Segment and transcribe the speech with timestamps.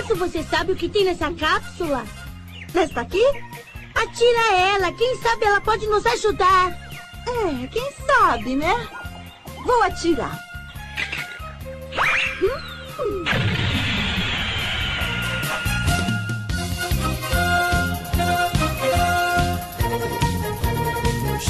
[0.00, 2.04] acaso você sabe o que tem nessa cápsula?
[2.72, 3.22] Nesta aqui?
[3.94, 6.70] Atira ela, quem sabe ela pode nos ajudar.
[7.26, 8.88] É, quem sabe, né?
[9.64, 10.38] Vou atirar.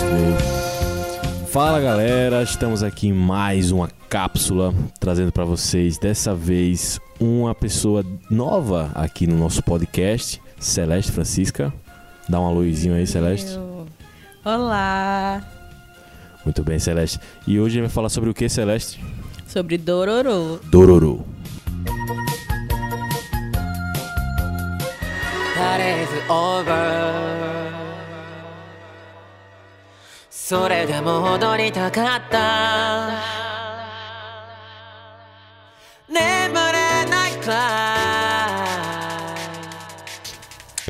[0.02, 0.49] Hum.
[1.52, 8.04] Fala galera, estamos aqui em mais uma cápsula trazendo para vocês dessa vez uma pessoa
[8.30, 11.72] nova aqui no nosso podcast, Celeste Francisca.
[12.28, 13.54] Dá uma luzinha aí, Celeste.
[13.54, 13.86] Eu...
[14.44, 15.42] Olá!
[16.44, 17.18] Muito bem, Celeste.
[17.46, 19.00] E hoje a gente vai falar sobre o que, Celeste?
[19.46, 20.60] Sobre Dororo.
[20.70, 21.24] Dororo.
[26.30, 27.59] over
[30.49, 33.11] それでも戻りたかった
[36.07, 38.05] 眠れないくらい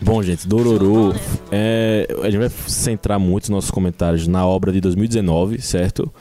[0.01, 1.15] Bom, gente, Dororo,
[1.51, 6.13] é, a gente vai centrar muito os nossos comentários na obra de 2019, certo?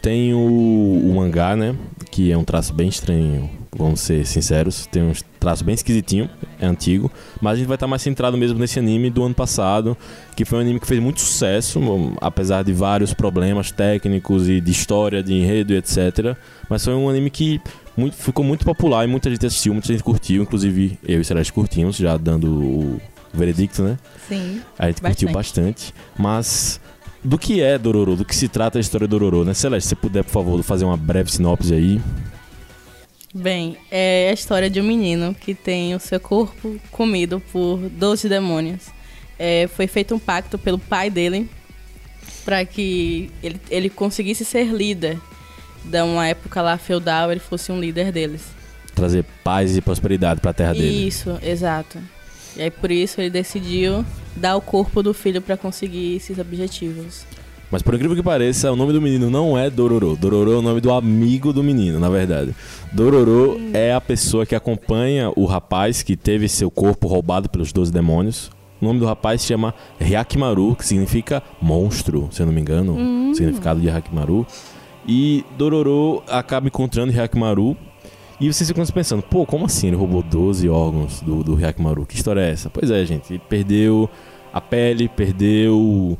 [0.00, 1.74] Tem o, o mangá, né?
[2.12, 4.86] Que é um traço bem estranho, vamos ser sinceros.
[4.86, 7.11] Tem um traço bem esquisitinho, é antigo.
[7.41, 9.97] Mas a gente vai estar mais centrado mesmo nesse anime do ano passado,
[10.35, 11.79] que foi um anime que fez muito sucesso,
[12.19, 16.35] apesar de vários problemas técnicos e de história, de enredo e etc.
[16.69, 17.61] Mas foi um anime que
[17.95, 21.53] muito, ficou muito popular e muita gente assistiu, muita gente curtiu, inclusive eu e Celeste
[21.53, 23.01] curtimos, já dando o
[23.33, 23.97] veredicto, né?
[24.27, 24.61] Sim.
[24.77, 25.93] A gente curtiu bastante.
[26.17, 26.79] Mas
[27.23, 28.15] do que é Dororo?
[28.15, 29.53] Do que se trata a história de Dororo, né?
[29.53, 32.01] Celeste, se puder, por favor, fazer uma breve sinopse aí.
[33.33, 38.27] Bem, é a história de um menino que tem o seu corpo comido por 12
[38.27, 38.87] demônios.
[39.37, 41.49] É, foi feito um pacto pelo pai dele
[42.43, 45.19] para que ele, ele conseguisse ser líder
[45.85, 48.41] de uma época lá feudal, ele fosse um líder deles.
[48.95, 51.07] Trazer paz e prosperidade para a terra dele.
[51.07, 51.99] Isso, exato.
[52.55, 54.03] E aí por isso ele decidiu
[54.35, 57.25] dar o corpo do filho para conseguir esses objetivos.
[57.71, 60.15] Mas por incrível que pareça, o nome do menino não é Dororo.
[60.15, 62.55] Dororo é o nome do amigo do menino, na verdade.
[62.91, 63.71] Dororo hum.
[63.73, 68.49] é a pessoa que acompanha o rapaz que teve seu corpo roubado pelos 12 demônios.
[68.81, 72.93] O nome do rapaz se chama Hyakimaru, que significa monstro, se eu não me engano.
[72.93, 73.31] Hum.
[73.31, 74.47] O significado de Hyakimaru.
[75.07, 77.77] E Dororo acaba encontrando Hyakimaru.
[78.39, 82.05] E vocês ficam pensando, pô, como assim ele roubou 12 órgãos do, do Hyakimaru?
[82.05, 82.69] Que história é essa?
[82.69, 83.33] Pois é, gente.
[83.33, 84.09] Ele perdeu
[84.51, 86.17] a pele, perdeu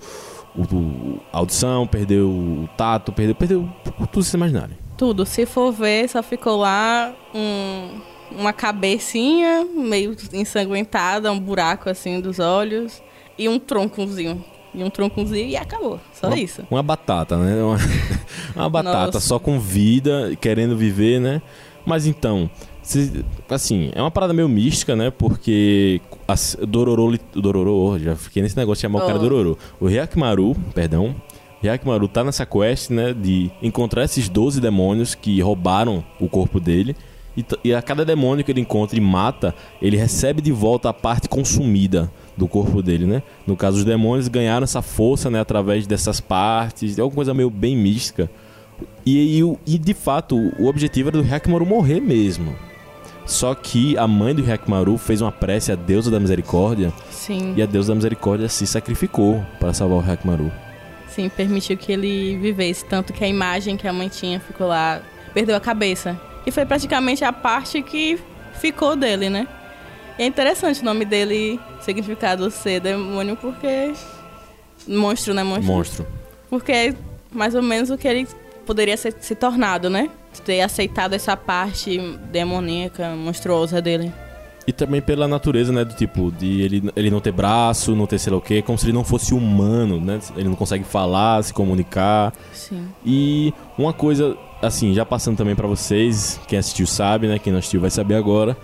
[0.55, 3.69] o, a audição, perdeu o tato, perdeu, perdeu
[4.11, 4.77] tudo se imaginarem.
[4.97, 5.25] Tudo.
[5.25, 8.01] Se for ver, só ficou lá um,
[8.31, 13.01] uma cabecinha meio ensanguentada, um buraco assim dos olhos
[13.37, 14.43] e um troncozinho.
[14.73, 15.99] E um troncozinho e acabou.
[16.13, 16.63] Só uma, isso.
[16.69, 17.63] Uma batata, né?
[17.63, 17.77] Uma,
[18.55, 19.19] uma batata Nossa.
[19.19, 21.41] só com vida, querendo viver, né?
[21.85, 22.49] Mas então,
[23.49, 25.11] assim, é uma parada meio mística, né?
[25.11, 26.35] Porque a,
[26.65, 29.03] Dororo, Dororo, já fiquei nesse negócio de chamar oh.
[29.03, 29.57] o cara Dororo.
[29.79, 31.15] O Hyakimaru, perdão,
[31.63, 36.95] Hyakimaru tá nessa quest, né, de encontrar esses 12 demônios que roubaram o corpo dele.
[37.37, 40.93] E, e, a cada demônio que ele encontra e mata, ele recebe de volta a
[40.93, 43.21] parte consumida do corpo dele, né?
[43.45, 47.49] No caso, os demônios ganharam essa força, né, através dessas partes, é alguma coisa meio
[47.49, 48.29] bem mística.
[49.05, 52.55] E, e, e de fato, o objetivo era do Hyakimaru morrer mesmo.
[53.29, 56.91] Só que a mãe do Hyakimaru fez uma prece à deusa da misericórdia.
[57.11, 57.53] Sim.
[57.55, 60.51] E a deusa da misericórdia se sacrificou para salvar o Hyakimaru.
[61.07, 62.83] Sim, permitiu que ele vivesse.
[62.85, 64.99] Tanto que a imagem que a mãe tinha ficou lá,
[65.31, 66.19] perdeu a cabeça.
[66.43, 68.19] E foi praticamente a parte que
[68.55, 69.47] ficou dele, né?
[70.17, 73.93] E é interessante o nome dele, significado ser demônio, porque.
[74.87, 75.43] Monstro, né?
[75.43, 75.71] Monstro.
[75.71, 76.07] Monstro.
[76.49, 76.95] Porque é
[77.31, 78.27] mais ou menos o que ele
[78.65, 80.09] poderia ser, se tornado, né?
[80.45, 81.99] Ter aceitado essa parte
[82.31, 84.11] demoníaca, monstruosa dele.
[84.67, 85.83] E também pela natureza, né?
[85.83, 88.77] Do tipo, de ele, ele não ter braço, não ter sei lá o quê, como
[88.77, 90.19] se ele não fosse humano, né?
[90.35, 92.33] Ele não consegue falar, se comunicar.
[92.53, 92.87] Sim.
[93.03, 97.39] E uma coisa, assim, já passando também para vocês, quem assistiu sabe, né?
[97.39, 98.55] Quem não assistiu vai saber agora.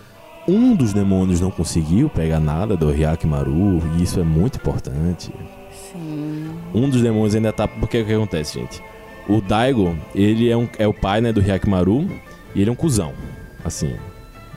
[0.48, 5.32] Um dos demônios não conseguiu pegar nada do Hyakimaru, e isso é muito importante.
[5.92, 6.52] Sim.
[6.72, 7.68] Um dos demônios ainda tá.
[7.68, 8.80] Porque o que acontece, gente?
[9.27, 12.10] O Daigo, ele é, um, é o pai, né, do Hyakimaru,
[12.54, 13.13] e ele é um cuzão.
[13.63, 13.95] Assim,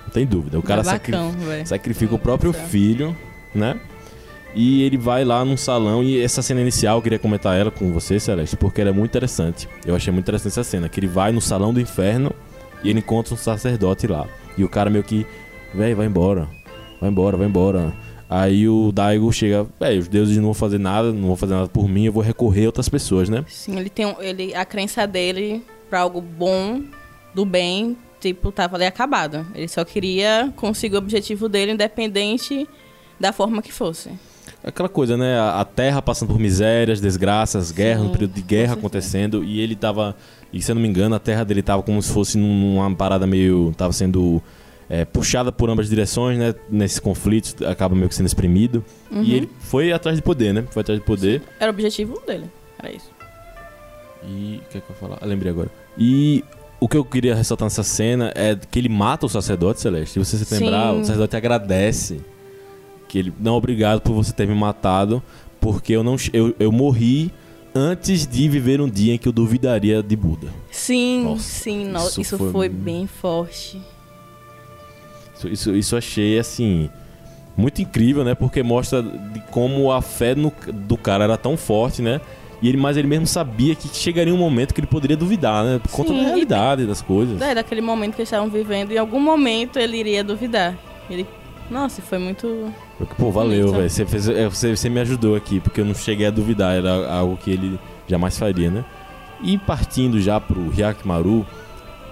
[0.04, 0.58] não tem dúvida.
[0.58, 1.14] O cara sacri
[1.64, 3.16] sacrifica o próprio filho,
[3.54, 3.80] né?
[4.54, 7.92] E ele vai lá num salão e essa cena inicial, eu queria comentar ela com
[7.92, 9.68] você, Celeste, porque ela é muito interessante.
[9.84, 12.32] Eu achei muito interessante essa cena, que ele vai no salão do inferno
[12.82, 14.26] e ele encontra um sacerdote lá.
[14.56, 15.26] E o cara meio que,
[15.74, 16.48] velho, vai embora.
[17.00, 17.92] Vai embora, vai embora.
[18.30, 21.68] Aí o Daigo chega, velho, os deuses não vão fazer nada, não vão fazer nada
[21.68, 23.42] por mim, eu vou recorrer a outras pessoas, né?
[23.48, 26.82] Sim, ele tem ele, a crença dele para algo bom,
[27.34, 29.46] do bem, tipo, tava ali acabado.
[29.54, 32.68] Ele só queria conseguir o objetivo dele, independente
[33.18, 34.10] da forma que fosse.
[34.62, 35.38] Aquela coisa, né?
[35.38, 39.42] A a terra passando por misérias, desgraças, guerra, um período de guerra acontecendo.
[39.44, 40.16] E ele tava.
[40.52, 42.94] E se eu não me engano, a terra dele tava como se fosse num- numa
[42.94, 43.72] parada meio.
[43.76, 44.42] Tava sendo
[44.88, 46.54] é, puxada por ambas direções, né?
[46.70, 48.84] Nesses conflitos, acaba meio que sendo exprimido.
[49.10, 49.22] Uhum.
[49.22, 50.64] E ele foi atrás de poder, né?
[50.70, 51.42] Foi atrás de poder.
[51.60, 52.46] Era o objetivo dele.
[52.78, 53.10] Era isso.
[54.26, 54.60] E.
[54.66, 55.18] O que é que eu ia falar?
[55.20, 55.70] Ah, lembrei agora.
[55.96, 56.44] E.
[56.80, 60.12] O que eu queria ressaltar nessa cena é que ele mata o sacerdote celeste.
[60.12, 60.64] Se você se Sim.
[60.64, 62.20] lembrar, o sacerdote agradece.
[63.08, 63.32] Que ele.
[63.40, 65.22] Não, obrigado por você ter me matado.
[65.60, 66.16] Porque eu não.
[66.32, 67.32] Eu, eu morri
[67.74, 70.48] antes de viver um dia em que eu duvidaria de Buda.
[70.70, 71.84] Sim, Nossa, sim.
[71.84, 73.80] no- isso isso foi foi, bem forte.
[75.46, 76.88] Isso, isso, achei assim.
[77.56, 78.34] Muito incrível, né?
[78.34, 82.20] Porque mostra de como a fé no- do cara era tão forte, né?
[82.62, 85.78] E ele, mas ele mesmo sabia que chegaria um momento que ele poderia duvidar, né?
[85.82, 87.40] Por conta Sim, da e- realidade das coisas.
[87.40, 90.76] É, daquele momento que eles estavam vivendo, em algum momento ele iria duvidar.
[91.10, 91.26] Ele.
[91.70, 92.72] Nossa, foi muito.
[93.18, 93.90] Pô, valeu, velho.
[93.90, 96.74] Você, fez- é, você, você me ajudou aqui, porque eu não cheguei a duvidar.
[96.76, 98.84] Era algo que ele jamais faria, né?
[99.42, 101.44] E partindo já pro Hyakimaru,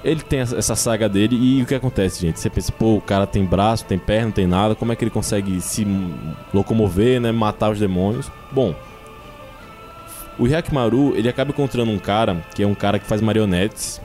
[0.06, 2.38] ele tem essa saga dele e o que acontece, gente?
[2.38, 5.02] Você pensa, pô, o cara tem braço, tem perna, não tem nada, como é que
[5.02, 5.84] ele consegue se
[6.54, 7.32] locomover, né?
[7.32, 8.30] Matar os demônios?
[8.52, 8.72] Bom,
[10.38, 14.00] o Hyakimaru, ele acaba encontrando um cara, que é um cara que faz marionetes.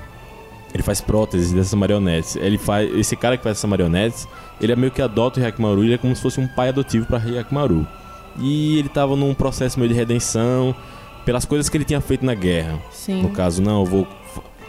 [0.74, 2.36] Ele faz próteses dessas marionetes.
[2.38, 4.28] Ele faz, esse cara que faz essas marionetes,
[4.60, 7.06] ele é meio que adota o Hyakimaru, ele é como se fosse um pai adotivo
[7.06, 7.86] para Hyakimaru.
[8.40, 10.74] E ele tava num processo meio de redenção
[11.26, 12.80] pelas coisas que ele tinha feito na guerra.
[12.92, 13.22] Sim.
[13.22, 14.08] No caso, não, eu vou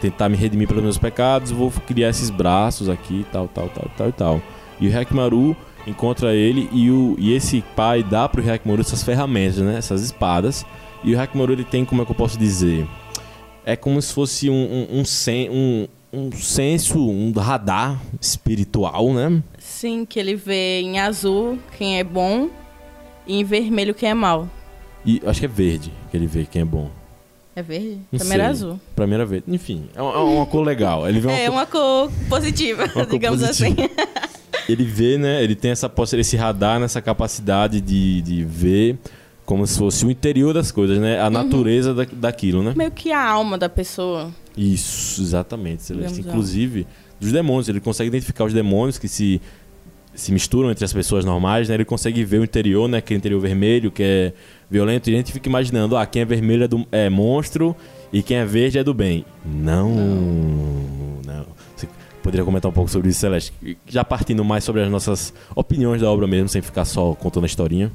[0.03, 4.09] tentar me redimir pelos meus pecados, vou criar esses braços aqui, tal, tal, tal, tal
[4.09, 4.41] e tal.
[4.79, 5.55] E o Hyakimaru
[5.87, 9.77] encontra ele e, o, e esse pai dá pro Hyakimaru essas ferramentas, né?
[9.77, 10.65] Essas espadas.
[11.03, 12.85] E o Hyakimaru ele tem, como é que eu posso dizer?
[13.65, 14.53] É como se fosse um,
[14.91, 19.41] um, um, sen- um, um senso, um radar espiritual, né?
[19.57, 22.49] Sim, que ele vê em azul quem é bom
[23.25, 24.49] e em vermelho quem é mal.
[25.05, 26.89] E acho que é verde que ele vê quem é bom.
[27.55, 27.99] É verde?
[28.11, 28.79] Não Também era azul.
[28.95, 29.43] Primeira vez.
[29.47, 31.07] Enfim, é uma, é uma cor legal.
[31.07, 33.81] Ele vê uma É cor- uma cor positiva, Uma cor digamos positiva.
[33.83, 33.89] assim.
[34.67, 35.43] ele vê, né?
[35.43, 38.97] Ele tem essa esse radar, nessa capacidade de, de ver
[39.45, 41.19] como se fosse o interior das coisas, né?
[41.19, 41.25] Uhum.
[41.25, 42.73] A natureza da, daquilo, né?
[42.75, 44.31] Meio que a alma da pessoa.
[44.57, 46.15] Isso, exatamente, Celeste.
[46.15, 46.87] Digamos, Inclusive,
[47.19, 47.67] dos demônios.
[47.69, 49.41] Ele consegue identificar os demônios que se,
[50.15, 51.75] se misturam entre as pessoas normais, né?
[51.75, 52.99] Ele consegue ver o interior, né?
[52.99, 54.33] Aquele interior vermelho que é
[54.69, 55.09] violento.
[55.09, 57.75] E a gente fica imaginando, ah, quem é vermelho é, do, é monstro
[58.11, 59.25] e quem é verde é do bem.
[59.45, 59.89] Não,
[61.25, 61.45] não.
[61.75, 61.87] Você
[62.21, 63.53] poderia comentar um pouco sobre isso, Celeste?
[63.87, 67.47] Já partindo mais sobre as nossas opiniões da obra mesmo, sem ficar só contando a
[67.47, 67.91] historinha.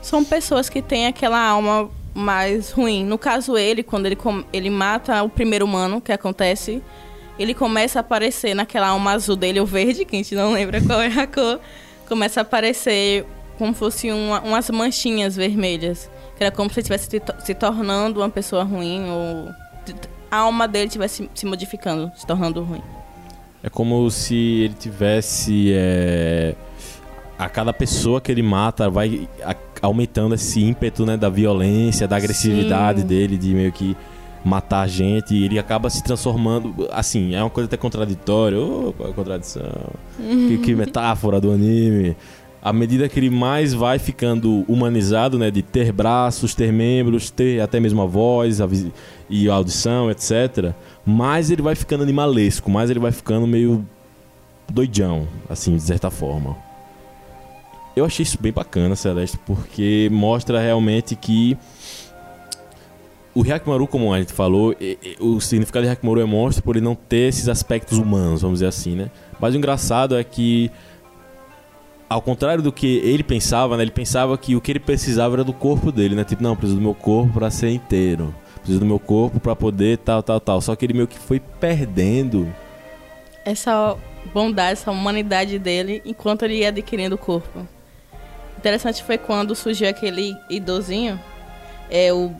[0.00, 3.04] São pessoas que têm aquela alma mais ruim.
[3.04, 4.16] No caso, ele, quando ele,
[4.52, 6.82] ele mata o primeiro humano, que acontece,
[7.42, 10.80] ele começa a aparecer naquela alma azul dele, ou verde, que a gente não lembra
[10.80, 11.60] qual é a cor,
[12.08, 13.24] começa a aparecer
[13.58, 16.10] como fosse uma- umas manchinhas vermelhas.
[16.36, 19.48] Que era como se ele estivesse se, to- se tornando uma pessoa ruim, ou
[20.30, 22.82] a alma dele estivesse se modificando, se tornando ruim.
[23.62, 25.70] É como se ele tivesse.
[25.74, 26.54] é,
[27.38, 29.28] A cada pessoa que ele mata vai
[29.82, 33.06] aumentando esse ímpeto né, da violência, da agressividade Sim.
[33.06, 33.96] dele, de meio que
[34.44, 35.34] matar a gente.
[35.34, 36.88] E ele acaba se transformando.
[36.90, 38.58] Assim, é uma coisa até contraditória.
[38.96, 39.70] Qual é a contradição?
[40.16, 42.16] que, que metáfora do anime.
[42.62, 45.50] À medida que ele mais vai ficando humanizado, né?
[45.50, 48.68] De ter braços, ter membros, ter até mesmo a voz a
[49.30, 50.74] e a audição, etc.
[51.06, 53.86] Mais ele vai ficando animalesco, mais ele vai ficando meio
[54.70, 56.56] doidão, assim, de certa forma.
[57.96, 61.58] Eu achei isso bem bacana, Celeste, porque mostra realmente que
[63.34, 64.74] o Hyakimaru, como a gente falou,
[65.20, 68.66] o significado de Hyakimaru é monstro por ele não ter esses aspectos humanos, vamos dizer
[68.66, 69.10] assim, né?
[69.38, 70.70] Mas o engraçado é que,
[72.08, 73.84] ao contrário do que ele pensava, né?
[73.84, 76.24] Ele pensava que o que ele precisava era do corpo dele, né?
[76.24, 78.34] Tipo, não, preciso do meu corpo pra ser inteiro.
[78.56, 80.60] Preciso do meu corpo pra poder tal, tal, tal.
[80.60, 82.52] Só que ele meio que foi perdendo
[83.44, 83.96] essa
[84.34, 87.66] bondade, essa humanidade dele enquanto ele ia adquirindo o corpo.
[88.58, 91.18] Interessante foi quando surgiu aquele idosinho,
[91.88, 92.30] é o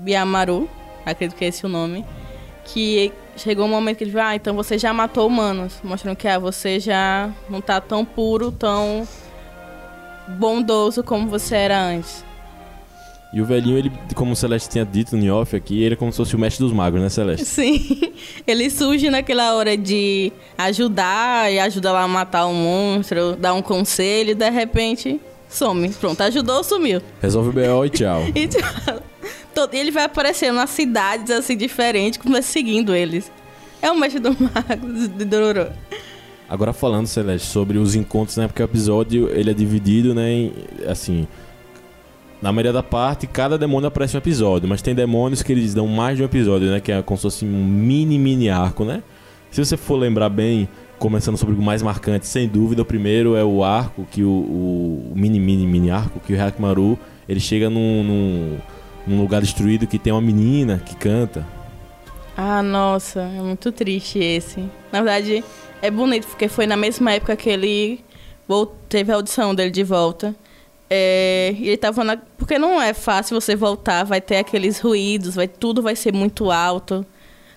[0.00, 0.68] Biamaru,
[1.04, 2.04] acredito que é esse o nome,
[2.64, 6.26] que chegou um momento que ele viu, ah, então você já matou humanos, mostrando que
[6.26, 9.06] ah, você já não tá tão puro, tão
[10.26, 12.24] bondoso como você era antes.
[13.32, 16.10] E o velhinho, ele, como o Celeste tinha dito no off aqui, ele é como
[16.10, 17.44] se fosse o mestre dos magos, né, Celeste?
[17.46, 18.12] Sim,
[18.44, 23.62] ele surge naquela hora de ajudar e ajuda lá a matar o monstro, dar um
[23.62, 25.88] conselho e de repente some.
[25.90, 27.00] Pronto, ajudou, sumiu.
[27.20, 28.22] Resolve o BO e tchau.
[28.34, 28.66] E tipo,
[29.66, 33.30] todo- ele vai aparecendo nas cidades assim diferentes, começa seguindo eles.
[33.82, 35.68] É o mestre do mago de Dororo.
[36.48, 38.46] Agora falando, Celeste, sobre os encontros, né?
[38.46, 40.32] Porque o episódio ele é dividido, né?
[40.32, 40.52] Em,
[40.88, 41.26] assim,
[42.42, 45.86] na maioria da parte, cada demônio aparece um episódio, mas tem demônios que eles dão
[45.86, 46.80] mais de um episódio, né?
[46.80, 49.02] Que é como se fosse um mini, mini arco, né?
[49.50, 53.44] Se você for lembrar bem, começando sobre o mais marcante, sem dúvida, o primeiro é
[53.44, 56.98] o arco, que o, o, mini, mini, mini arco, que o Hakimaru,
[57.28, 58.58] ele chega num, num,
[59.06, 61.46] num lugar destruído que tem uma menina que canta.
[62.36, 64.60] Ah, nossa, é muito triste esse.
[64.92, 65.44] Na verdade,
[65.82, 68.04] é bonito, porque foi na mesma época que ele
[68.88, 70.34] teve a audição dele de volta.
[70.88, 75.46] É, ele tava na, porque não é fácil você voltar, vai ter aqueles ruídos, vai
[75.46, 77.06] tudo vai ser muito alto,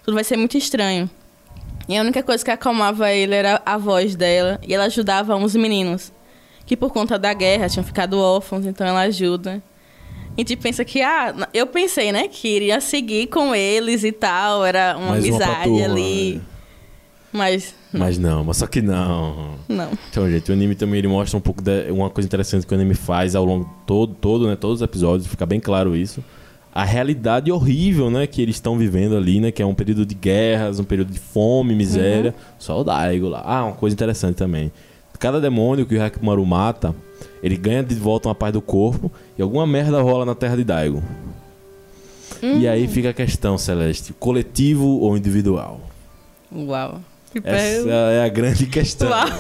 [0.04, 1.10] tudo vai ser muito estranho.
[1.90, 5.56] E a única coisa que acalmava ele era a voz dela, e ela ajudava uns
[5.56, 6.14] meninos
[6.66, 9.62] que por conta da guerra tinham ficado órfãos, então ela ajuda.
[10.36, 14.66] A gente pensa que, ah, eu pensei, né, que iria seguir com eles e tal,
[14.66, 16.34] era uma Mais uma amizade turma, ali.
[16.36, 16.42] né?
[17.32, 19.56] Mas Mas não, mas só que não.
[19.68, 19.90] não.
[20.10, 22.76] Então, gente, o anime também ele mostra um pouco de uma coisa interessante que o
[22.76, 26.24] anime faz ao longo todo, todo, né, todos os episódios, fica bem claro isso.
[26.76, 30.16] A realidade horrível, né, que eles estão vivendo ali, né, que é um período de
[30.16, 32.34] guerras, um período de fome, miséria.
[32.58, 33.44] Só o Daigo lá.
[33.46, 34.72] Ah, uma coisa interessante também.
[35.20, 36.94] Cada demônio que o Hakimaru mata,
[37.44, 40.64] ele ganha de volta uma parte do corpo e alguma merda rola na terra de
[40.64, 41.04] Daigo.
[42.42, 45.80] E aí fica a questão, Celeste, coletivo ou individual?
[46.54, 47.00] Uau.
[47.44, 49.10] Essa é a grande questão.
[49.10, 49.28] Uau.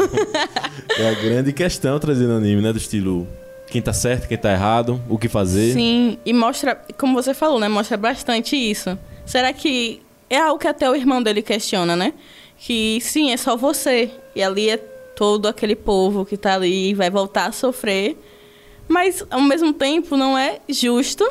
[0.96, 2.72] É a grande questão trazendo anime, né?
[2.72, 3.28] Do estilo
[3.68, 5.74] quem tá certo, quem tá errado, o que fazer.
[5.74, 7.68] Sim, e mostra, como você falou, né?
[7.68, 8.96] Mostra bastante isso.
[9.26, 12.14] Será que é algo que até o irmão dele questiona, né?
[12.60, 14.12] Que sim, é só você.
[14.36, 14.78] E ali é
[15.16, 18.18] todo aquele povo que tá ali e vai voltar a sofrer.
[18.88, 21.28] Mas, ao mesmo tempo, não é justo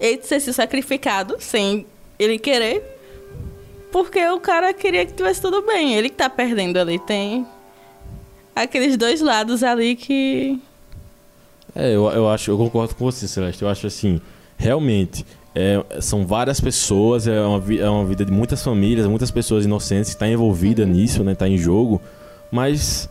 [0.00, 1.86] ele ter se sacrificado sem
[2.18, 2.82] ele querer.
[3.92, 5.94] Porque o cara queria que tivesse tudo bem.
[5.94, 6.98] Ele que tá perdendo ali.
[6.98, 7.46] Tem
[8.54, 10.60] aqueles dois lados ali que.
[11.74, 13.62] É, eu, eu acho, eu concordo com você, Celeste.
[13.62, 14.20] Eu acho assim,
[14.56, 15.24] realmente,
[15.54, 20.10] é, são várias pessoas, é uma, é uma vida de muitas famílias, muitas pessoas inocentes
[20.10, 21.34] que estão envolvidas nisso, né?
[21.34, 22.00] Tá em jogo.
[22.50, 23.08] Mas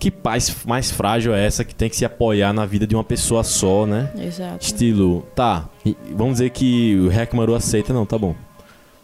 [0.00, 3.04] que paz mais frágil é essa que tem que se apoiar na vida de uma
[3.04, 4.10] pessoa só, né?
[4.18, 4.64] Exato.
[4.64, 5.68] Estilo, tá,
[6.12, 8.34] vamos dizer que o Hackmaru aceita, não, tá bom.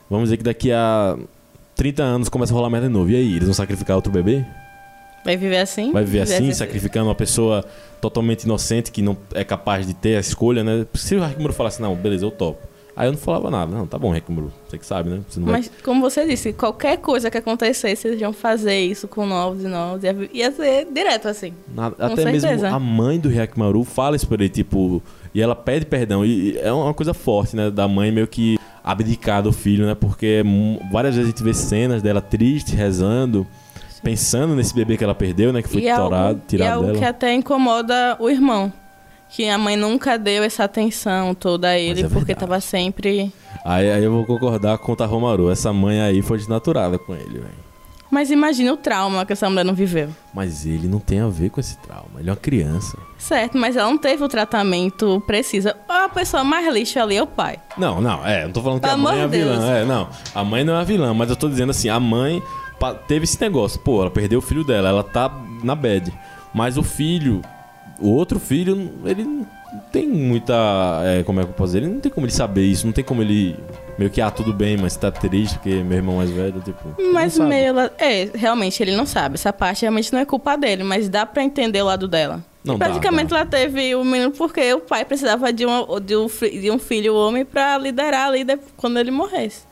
[0.09, 1.19] Vamos dizer que daqui a
[1.75, 3.11] 30 anos começa a rolar merda de novo.
[3.11, 4.43] E aí, eles vão sacrificar outro bebê?
[5.23, 5.93] Vai viver assim?
[5.93, 7.63] Vai viver assim, Viver sacrificando uma pessoa
[8.01, 10.87] totalmente inocente que não é capaz de ter a escolha, né?
[10.95, 12.67] Se o Hackmaru falasse, não, beleza, eu topo.
[12.97, 13.77] Aí eu não falava nada.
[13.77, 15.21] Não, tá bom, Hackmaru, você que sabe, né?
[15.37, 15.57] Não vai...
[15.57, 19.69] Mas, como você disse, qualquer coisa que acontecesse, eles iam fazer isso com novos e
[19.69, 20.03] novos.
[20.03, 21.53] Ia, ia ser direto assim.
[21.75, 22.71] Com até mesmo certeza.
[22.71, 25.03] a mãe do Hyakimaru fala isso pra ele, tipo...
[25.35, 26.25] E ela pede perdão.
[26.25, 27.71] E e é uma coisa forte, né?
[27.71, 29.95] Da mãe meio que abdicar do filho, né?
[29.95, 30.43] Porque
[30.91, 33.47] várias vezes a gente vê cenas dela triste, rezando...
[34.03, 35.63] Pensando nesse bebê que ela perdeu, né?
[35.63, 36.99] Que foi e é torado, algo, e é tirado algo dela.
[36.99, 38.73] que até incomoda o irmão.
[39.29, 42.41] Que a mãe nunca deu essa atenção toda a ele, é porque verdade.
[42.41, 43.33] tava sempre.
[43.65, 45.51] Aí, aí eu vou concordar com o Tahomaru.
[45.51, 47.67] Essa mãe aí foi desnaturada com ele, velho.
[48.11, 50.09] Mas imagina o trauma que essa mulher não viveu.
[50.33, 52.21] Mas ele não tem a ver com esse trauma.
[52.21, 52.97] Ele é uma criança.
[53.19, 55.71] Certo, mas ela não teve o tratamento preciso.
[55.89, 57.59] A pessoa mais lixo ali é o pai.
[57.77, 58.45] Não, não, é.
[58.45, 59.71] Não tô falando que Pelo a mãe é a vilã.
[59.71, 60.09] É, não.
[60.35, 62.41] A mãe não é a vilã, mas eu tô dizendo assim, a mãe
[63.09, 63.81] teve esse negócio.
[63.81, 65.29] Pô, ela perdeu o filho dela, ela tá
[65.65, 66.13] na bad.
[66.55, 67.43] Mas o filho,
[68.01, 69.47] o outro filho, ele não
[69.93, 70.55] tem muita.
[71.05, 71.85] é, como é que eu posso dizer?
[71.85, 73.57] Ele não tem como ele saber isso, não tem como ele.
[73.99, 76.95] Meio que, ah, tudo bem, mas tá triste porque meu irmão mais velho, tipo.
[77.13, 77.67] Mas meio.
[77.69, 79.37] ela- É, realmente ele não sabe.
[79.37, 82.45] Essa parte realmente não é culpa dele, mas dá pra entender o lado dela.
[82.63, 83.37] Não E dá, praticamente dá.
[83.39, 87.15] ela teve o menino porque o pai precisava de, uma, de, um, de um filho
[87.15, 88.45] homem pra liderar ali
[88.77, 89.63] quando ele morresse.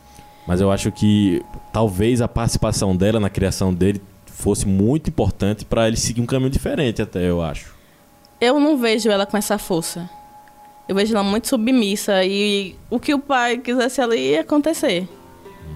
[0.47, 5.89] Mas eu acho que talvez a participação dela na criação dele fosse muito importante pra
[5.89, 7.74] ele seguir um caminho diferente, até eu acho.
[8.45, 10.09] Eu não vejo ela com essa força.
[10.89, 15.09] Eu vejo ela muito submissa e o que o pai quisesse ali ia acontecer.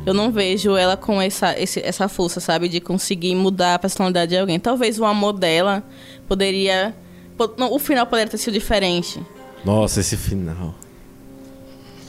[0.04, 2.68] Eu não vejo ela com essa, esse- essa força, sabe?
[2.68, 4.60] De conseguir mudar a personalidade de alguém.
[4.60, 5.82] Talvez o amor dela
[6.26, 6.94] poderia.
[7.36, 9.20] po- não, o final poderia ter sido diferente.
[9.64, 10.74] Nossa, esse final.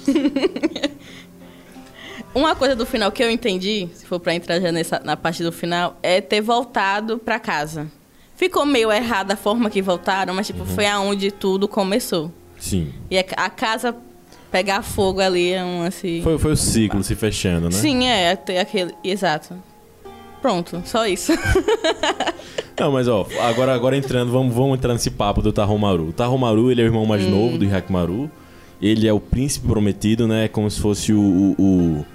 [2.33, 5.41] Uma coisa do final que eu entendi, se for pra entrar já nessa, na parte
[5.43, 7.87] do final, é ter voltado pra casa.
[8.39, 12.31] Ficou meio errada a forma que voltaram, mas tipo, foi aonde tudo começou.
[12.57, 12.93] Sim.
[13.11, 13.93] E a, a casa
[14.49, 16.21] pegar fogo ali é um assim.
[16.23, 17.71] Foi, foi o ciclo se fechando, né?
[17.71, 18.95] Sim, é, até aquele.
[19.03, 19.55] Exato.
[20.41, 21.33] Pronto, só isso.
[22.79, 26.07] Não, mas ó, agora, agora entrando, vamos, vamos entrar nesse papo do Tahomaru.
[26.07, 28.31] O Tahomaru, ele é o irmão mais novo do Hyakimaru.
[28.81, 30.47] Ele é o príncipe prometido, né?
[30.47, 32.05] Como se fosse o, o, o,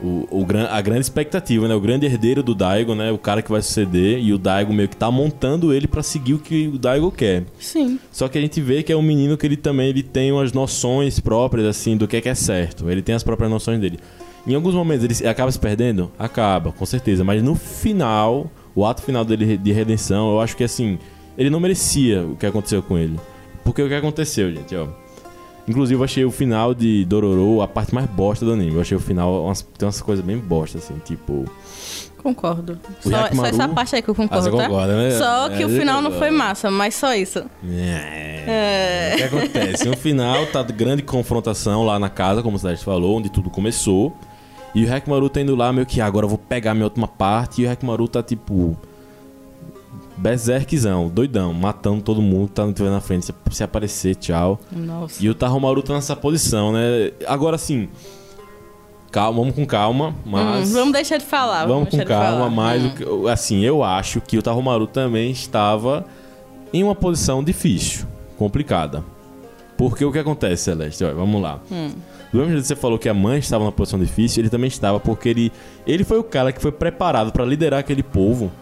[0.00, 1.74] o, o, a grande expectativa, né?
[1.74, 3.10] O grande herdeiro do Daigo, né?
[3.12, 6.34] O cara que vai suceder e o Daigo meio que tá montando ele pra seguir
[6.34, 7.44] o que o Daigo quer.
[7.58, 7.98] Sim.
[8.10, 10.52] Só que a gente vê que é um menino que ele também ele tem umas
[10.52, 12.90] noções próprias, assim, do que é que é certo.
[12.90, 13.98] Ele tem as próprias noções dele.
[14.46, 16.10] Em alguns momentos ele acaba se perdendo?
[16.18, 17.22] Acaba, com certeza.
[17.22, 20.98] Mas no final, o ato final dele de redenção, eu acho que, assim,
[21.38, 23.18] ele não merecia o que aconteceu com ele.
[23.64, 24.88] Porque o que aconteceu, gente, ó.
[25.68, 28.74] Inclusive, eu achei o final de Dororo a parte mais bosta do anime.
[28.74, 31.44] Eu achei o final, umas, tem umas coisas bem bosta, assim, tipo...
[32.22, 32.78] Concordo.
[33.04, 34.64] O Só, Yakimaru- só essa parte aí que eu Ah, concordo, você tá?
[34.68, 35.10] concorda, né?
[35.18, 37.44] Só que É, o final não foi massa, mas só isso.
[37.68, 39.12] É.
[39.14, 39.88] O que acontece?
[39.88, 44.16] No final, tá grande confrontação lá na casa, como o Cidade falou, onde tudo começou.
[44.74, 47.08] E o Hekmaru tá indo lá meio que, ah, agora eu vou pegar minha última
[47.08, 47.62] parte.
[47.62, 48.76] E o Hekmaru tá tipo.
[50.22, 53.26] Berserkzão, doidão, matando todo mundo que tá no na frente.
[53.26, 54.60] Se, se aparecer, tchau.
[54.70, 55.22] Nossa.
[55.22, 57.10] E o Taromaru tá nessa posição, né?
[57.26, 57.88] Agora sim.
[59.10, 60.70] Calma, vamos com calma, mas.
[60.70, 61.66] Hum, vamos deixar de falar.
[61.66, 63.26] Vamos com deixar de calma, mas Hum.
[63.26, 66.06] assim, eu acho que o Taromaru também estava
[66.72, 68.06] em uma posição difícil,
[68.38, 69.04] complicada.
[69.76, 71.02] Porque o que acontece, Celeste?
[71.02, 71.58] Olha, vamos lá.
[71.70, 71.90] Hum.
[72.32, 74.68] Do mesmo jeito que você falou que a mãe estava numa posição difícil, ele também
[74.68, 75.52] estava, porque ele,
[75.84, 78.52] ele foi o cara que foi preparado para liderar aquele povo.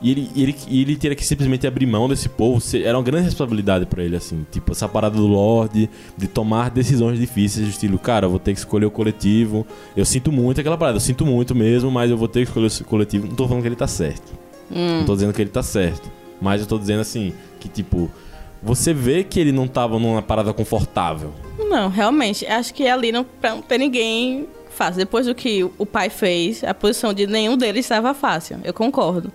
[0.00, 2.62] E ele, ele, ele teria que simplesmente abrir mão desse povo.
[2.76, 4.46] Era uma grande responsabilidade para ele, assim.
[4.50, 8.52] Tipo, essa parada do Lorde, de tomar decisões difíceis, do estilo, cara, eu vou ter
[8.52, 9.66] que escolher o coletivo.
[9.96, 12.66] Eu sinto muito aquela parada, eu sinto muito mesmo, mas eu vou ter que escolher
[12.66, 13.26] o coletivo.
[13.26, 14.32] Não tô falando que ele tá certo.
[14.70, 14.98] Hum.
[14.98, 16.10] Não tô dizendo que ele tá certo.
[16.40, 18.10] Mas eu tô dizendo assim, que tipo,
[18.62, 21.32] você vê que ele não tava numa parada confortável.
[21.58, 22.46] Não, realmente.
[22.46, 24.98] Acho que ali não, não ter ninguém fácil.
[24.98, 28.58] Depois do que o pai fez, a posição de nenhum deles estava fácil.
[28.62, 29.32] Eu concordo.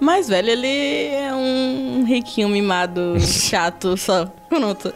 [0.00, 0.66] Mas, velho, ele
[1.14, 4.26] é um riquinho mimado, chato, só.
[4.48, 4.92] Pronto.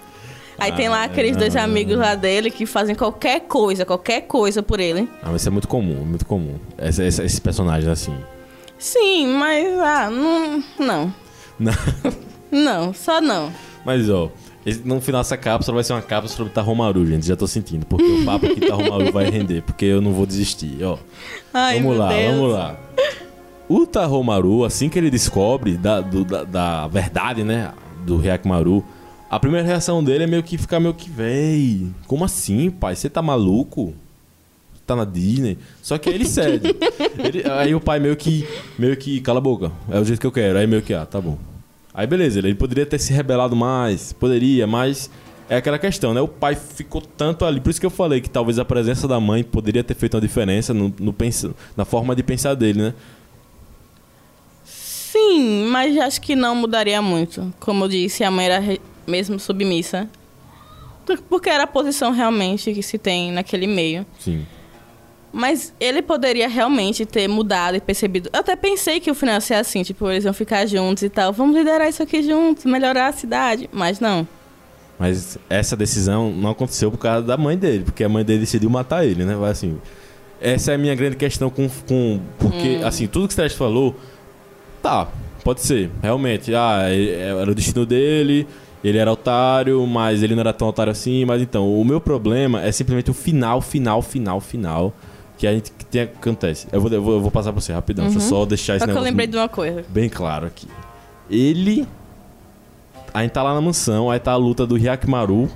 [0.58, 4.62] Aí tem lá Ah, aqueles dois amigos lá dele que fazem qualquer coisa, qualquer coisa
[4.62, 5.08] por ele.
[5.20, 6.54] Ah, mas isso é muito comum, muito comum.
[6.78, 8.14] Essa, essa, esses personagens assim.
[8.78, 10.64] Sim, mas ah, não.
[10.78, 11.14] Não.
[11.58, 11.72] Não.
[12.54, 13.52] Não, só não.
[13.84, 14.30] Mas ó,
[14.64, 17.26] esse- no final dessa cápsula vai ser uma cápsula sobre Taromaru, gente.
[17.26, 17.84] Já tô sentindo.
[17.84, 19.60] Porque o papo aqui Taromaru vai render.
[19.62, 20.96] Porque eu não vou desistir, ó.
[21.52, 22.32] Ai, vamos lá, Deus.
[22.36, 22.76] vamos lá.
[23.68, 27.72] O Taromaru, assim que ele descobre da, do- da, da verdade, né?
[28.04, 28.84] Do Hyakumaru,
[29.30, 32.94] a primeira reação dele é meio que ficar meio que, véi, como assim, pai?
[32.94, 33.94] Você tá maluco?
[34.86, 35.56] Tá na Disney?
[35.80, 36.68] Só que aí ele cede.
[37.18, 38.46] Ele- aí o pai meio que,
[38.78, 40.58] meio que, cala a boca, é o jeito que eu quero.
[40.58, 41.38] Aí meio que, ah, tá bom.
[41.94, 45.08] Aí beleza, ele poderia ter se rebelado mais, poderia, mas
[45.48, 46.20] é aquela questão, né?
[46.20, 47.60] O pai ficou tanto ali.
[47.60, 50.20] Por isso que eu falei que talvez a presença da mãe poderia ter feito uma
[50.20, 51.14] diferença no, no
[51.74, 52.94] na forma de pensar dele, né?
[55.24, 57.52] Sim, mas acho que não mudaria muito.
[57.58, 60.08] Como eu disse, a mãe era mesmo submissa.
[61.28, 64.06] Porque era a posição realmente que se tem naquele meio.
[64.18, 64.46] Sim.
[65.32, 68.30] Mas ele poderia realmente ter mudado e percebido.
[68.32, 71.08] Eu até pensei que o final ia ser assim, tipo, eles iam ficar juntos e
[71.08, 71.32] tal.
[71.32, 73.68] Vamos liderar isso aqui juntos, melhorar a cidade.
[73.72, 74.26] Mas não.
[74.98, 78.70] Mas essa decisão não aconteceu por causa da mãe dele, porque a mãe dele decidiu
[78.70, 79.34] matar ele, né?
[79.34, 79.78] Vai assim.
[80.40, 81.68] Essa é a minha grande questão com.
[81.68, 83.96] com porque, assim, tudo que o Stretch falou,
[84.84, 85.08] tá,
[85.42, 86.54] pode ser, realmente.
[86.54, 88.46] Ah, ele- era o destino dele,
[88.84, 91.24] ele era otário, mas ele não era tão otário assim.
[91.24, 94.92] Mas então, o meu problema é simplesmente o final, final, final, final.
[95.38, 96.68] Que a gente que tem, acontece.
[96.70, 98.84] Eu vou, eu vou, eu vou passar pra você rapidão, deixa eu só deixar esse
[98.84, 99.84] Só que eu lembrei de uma coisa.
[99.88, 100.68] bem claro aqui.
[101.30, 101.86] Ele.
[103.12, 105.48] A gente tá lá na mansão, aí tá a luta do Hyakimaru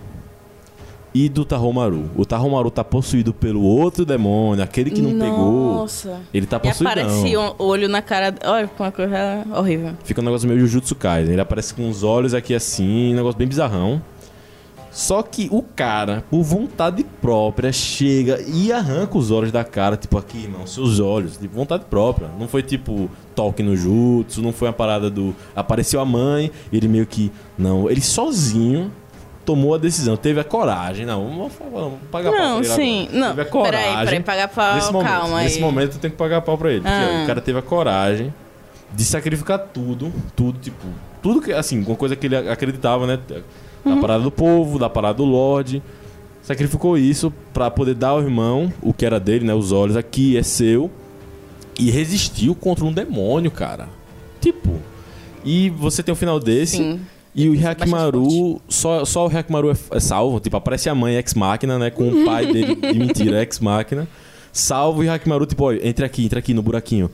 [1.24, 2.08] e do Taromaru.
[2.14, 5.74] O Taromaru tá possuído pelo outro demônio, aquele que não pegou.
[5.78, 6.20] Nossa.
[6.32, 6.88] Ele tá possuído.
[6.88, 8.32] aparecia um olho na cara.
[8.44, 9.94] Olha, uma coisa horrível.
[10.04, 11.32] Fica um negócio meio Jujutsu Kaisen.
[11.32, 14.00] Ele aparece com os olhos aqui assim, um negócio bem bizarrão.
[14.92, 20.16] Só que o cara, por vontade própria, chega e arranca os olhos da cara, tipo
[20.16, 22.28] aqui, irmão, seus olhos, de vontade própria.
[22.38, 25.34] Não foi tipo toque no jutsu, não foi uma parada do.
[25.54, 27.32] Apareceu a mãe, ele meio que.
[27.56, 28.92] Não, ele sozinho
[29.48, 31.06] tomou a decisão, teve a coragem.
[31.06, 33.02] Não, vamos, vamos pagar pau Não, pra ele sim.
[33.04, 33.18] agora.
[33.18, 33.80] Não, Teve a coragem.
[33.80, 35.62] peraí, peraí, pagar pau, Nesse momento, calma nesse aí.
[35.62, 36.82] momento tem que pagar pau pra ele.
[36.86, 37.22] Ah.
[37.24, 38.34] o cara teve a coragem
[38.92, 40.84] de sacrificar tudo, tudo, tipo,
[41.22, 43.18] tudo que, assim, uma coisa que ele acreditava, né?
[43.26, 43.36] Da
[43.90, 44.00] Uhum.
[44.02, 45.82] parada do povo, da parada do Lorde.
[46.42, 49.54] Sacrificou isso pra poder dar ao irmão o que era dele, né?
[49.54, 50.90] Os olhos aqui é seu.
[51.78, 53.88] E resistiu contra um demônio, cara.
[54.42, 54.74] Tipo.
[55.44, 56.76] E você tem um final desse.
[56.76, 57.00] Sim.
[57.38, 60.40] E o Hyakimaru, só, só o Hyakimaru é, é salvo.
[60.40, 61.88] Tipo, aparece a mãe ex-máquina, né?
[61.88, 64.08] Com o pai dele de mentira, ex-máquina.
[64.52, 67.08] Salvo o Hyakimaru, tipo, olha, entra aqui, entra aqui no buraquinho.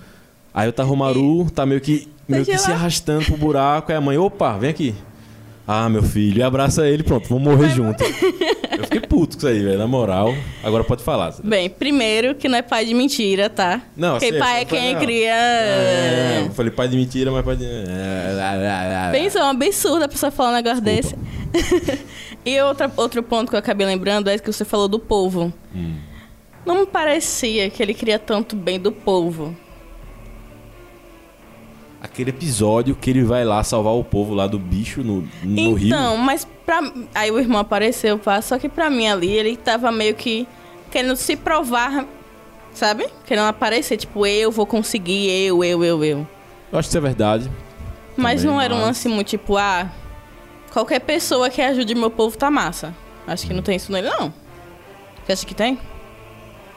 [0.54, 3.92] Aí o Taromaru tá meio que, meio que se arrastando pro buraco.
[3.92, 4.94] Aí a mãe, opa, vem aqui.
[5.68, 8.02] Ah, meu filho, e abraça ele, pronto, vamos morrer junto.
[9.14, 9.78] Puto com isso aí, velho.
[9.78, 10.34] Na moral.
[10.60, 11.30] Agora pode falar.
[11.30, 11.48] Celeste.
[11.48, 13.80] Bem, primeiro que não é pai de mentira, tá?
[13.96, 15.32] Não, Porque sei, pai só é quem cria.
[15.32, 17.64] É, eu falei pai de mentira, mas pai de.
[17.64, 21.16] É, Pensa, é um absurdo a pessoa falar um negócio Desculpa.
[21.52, 22.00] desse.
[22.44, 25.52] e outra, outro ponto que eu acabei lembrando é que você falou do povo.
[25.72, 25.94] Hum.
[26.66, 29.56] Não me parecia que ele queria tanto bem do povo.
[32.04, 35.86] Aquele episódio que ele vai lá salvar o povo lá do bicho no, no rio.
[35.88, 36.80] então, mas pra...
[37.14, 40.46] aí o irmão apareceu, pá, só que pra mim ali ele tava meio que
[40.90, 42.04] querendo se provar,
[42.74, 43.06] sabe?
[43.24, 46.28] Querendo aparecer, tipo, eu vou conseguir, eu, eu, eu, eu.
[46.70, 47.50] Eu acho que isso é verdade.
[48.14, 49.90] Mas Também, não era um mas- lance muito tipo, ah,
[50.74, 52.94] qualquer pessoa que ajude meu povo tá massa.
[53.26, 54.30] Acho que não tem isso nele, não.
[55.24, 55.78] Você acha que tem?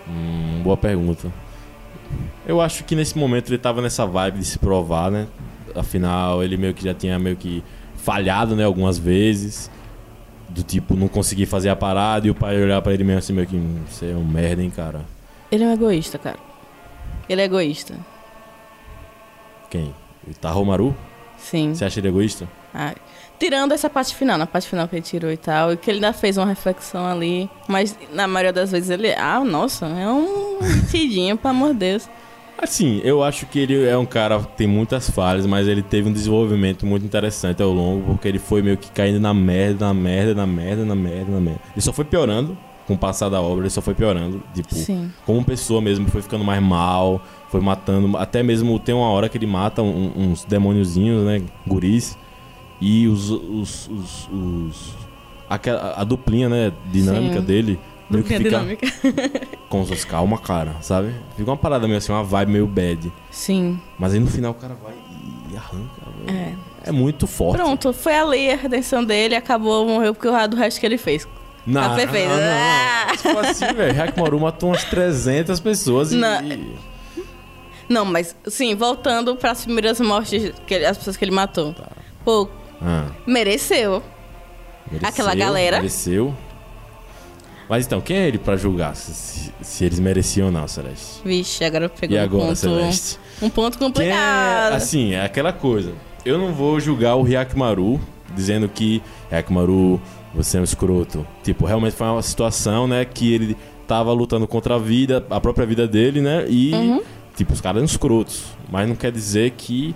[0.08, 1.30] Hum, boa pergunta.
[2.46, 5.28] Eu acho que nesse momento ele tava nessa vibe de se provar, né?
[5.76, 7.64] Afinal, ele meio que já tinha meio que
[7.96, 9.70] falhado, né, algumas vezes.
[10.50, 13.34] Do tipo, não conseguir fazer a parada e o pai olhar pra ele mesmo assim,
[13.34, 15.02] meio que, "Hum, você é um merda, hein, cara.
[15.52, 16.38] Ele é um egoísta, cara.
[17.28, 17.94] Ele é egoísta.
[19.70, 19.94] Quem?
[20.28, 20.96] O Tahomaru?
[21.38, 21.74] Sim.
[21.76, 22.48] Você acha ele egoísta?
[22.74, 22.96] Ah,
[23.40, 25.98] tirando essa parte final, na parte final que ele tirou e tal, e que ele
[25.98, 30.58] ainda fez uma reflexão ali, mas na maioria das vezes ele, ah, nossa, é um
[30.62, 32.10] metidinho, pelo amor de Deus.
[32.60, 36.10] Assim, eu acho que ele é um cara que tem muitas falhas, mas ele teve
[36.10, 39.94] um desenvolvimento muito interessante ao longo, porque ele foi meio que caindo na merda, na
[39.94, 41.62] merda, na merda, na merda, na merda.
[41.74, 45.12] Ele só foi piorando com o passar da obra, ele só foi piorando, tipo, Sim.
[45.26, 49.38] como pessoa mesmo, foi ficando mais mal, foi matando, até mesmo tem uma hora que
[49.38, 52.18] ele mata um- uns demôniozinhos, né, guris,
[52.80, 54.94] e os, os, os, os-
[55.50, 57.46] aquela- a, duplinha, né, dinâmica Sim.
[57.46, 59.48] dele, meio que Duplinha fica dinâmica.
[59.70, 61.14] com os calma, cara, sabe?
[61.36, 63.12] Fica uma parada meio assim, uma vibe meio bad.
[63.32, 63.80] Sim.
[64.00, 64.94] Mas aí no final o cara vai
[65.52, 66.38] e arranca, velho.
[66.38, 66.54] É.
[66.86, 67.58] É muito forte.
[67.62, 71.28] Pronto, foi ali a redenção dele, acabou, morreu porque o do resto que ele fez.
[71.66, 72.30] Não, Tá perfeito.
[72.30, 73.18] não, não, Ah!
[73.18, 76.16] Se for assim, velho, Hackmaru matou umas 300 pessoas e...
[76.16, 76.40] Não.
[77.90, 81.74] Não, mas sim, voltando para as primeiras mortes, que ele- as pessoas que ele matou.
[81.74, 81.88] Tá.
[82.26, 82.50] Pô,
[82.82, 84.02] Ah, mereceu.
[84.92, 85.78] mereceu, Aquela galera.
[85.78, 86.34] Mereceu.
[87.70, 91.22] Mas então, quem é ele pra julgar se, se- eles mereciam ou não, Celeste?
[91.26, 92.56] Vixe, agora pegou E um agora, ponto.
[92.56, 93.20] Celeste?
[93.42, 94.74] Um ponto é, complicado.
[94.74, 95.92] assim, é aquela coisa.
[96.26, 98.00] Eu não vou julgar o Hyakimaru
[98.34, 100.00] dizendo que Hyakimaru,
[100.34, 101.28] você é um escroto.
[101.44, 105.66] Tipo, realmente foi uma situação, né, que ele tava lutando contra a vida, a própria
[105.66, 106.46] vida dele, né?
[106.48, 107.02] E, Uhum.
[107.36, 108.44] tipo, os caras eram escrotos.
[108.72, 109.94] Mas não quer dizer que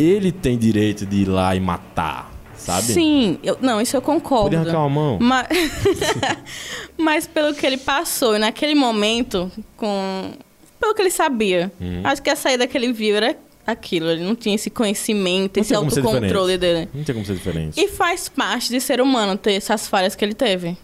[0.00, 2.82] ele tem direito de ir lá e matar, sabe?
[2.92, 4.44] Sim, eu- não, isso eu concordo.
[4.44, 5.18] Podia arrancar uma mão.
[5.20, 5.46] Mas,
[6.98, 10.32] mas pelo que ele passou, e naquele momento, com.
[10.80, 12.00] Pelo que ele sabia, Uhum.
[12.04, 13.36] acho que a saída que ele viu era
[13.66, 14.08] aquilo.
[14.10, 16.88] Ele não tinha esse conhecimento, Não esse autocontrole dele.
[16.94, 17.78] Não tem como ser diferente.
[17.78, 20.76] E faz parte de ser humano ter essas falhas que ele teve.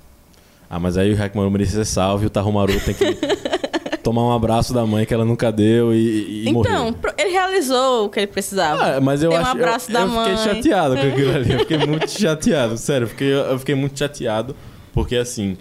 [0.69, 3.05] Ah, mas aí o Hyakimaru merecia ser salvo e o Tarumaru tem que
[4.07, 8.07] tomar um abraço da mãe que ela nunca deu e, e então, pro- ele realizou
[8.07, 8.97] o que ele precisava.
[8.97, 10.37] Ah, mas eu Deu um acho abraço eu, da eu mãe.
[10.37, 11.53] fiquei chateado com aquilo ali.
[11.53, 13.05] Eu fiquei muito chateado, sério.
[13.07, 14.55] Eu fiquei, eu fiquei muito chateado
[14.95, 15.57] porque assim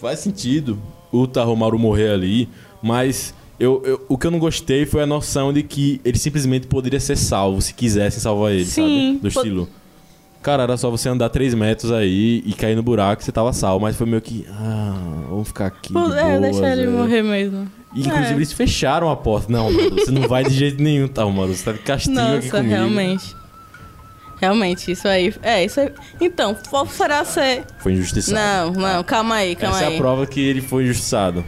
[0.00, 0.78] faz sentido
[1.12, 2.48] o Taromaru morrer ali,
[2.82, 6.66] mas eu, eu- o que eu não gostei foi a noção de que ele simplesmente
[6.66, 9.18] poderia ser salvo se quisessem salvar ele, Sim, sabe?
[9.22, 9.68] Do estilo.
[10.44, 13.80] Cara, era só você andar 3 metros aí e cair no buraco você tava salvo,
[13.80, 14.46] mas foi meio que.
[14.50, 14.94] Ah,
[15.30, 15.90] vamos ficar aqui.
[15.90, 16.86] Pô, de é, boas, deixa ele é.
[16.86, 17.66] morrer mesmo.
[17.94, 18.36] E, inclusive, É.
[18.36, 19.50] eles fecharam a porta.
[19.50, 21.54] Não, Maru, você não vai de jeito nenhum, tá, Maru?
[21.54, 22.68] Você tá de castigo aqui Nossa, comigo.
[22.74, 23.34] realmente.
[24.38, 25.32] Realmente, isso aí.
[25.42, 25.90] É, isso aí.
[26.20, 27.64] Então, qual será ser.
[27.78, 28.36] Foi injustiçado.
[28.38, 29.94] Não, não, calma aí, calma Essa aí.
[29.94, 31.42] é a prova que ele foi injustiçado.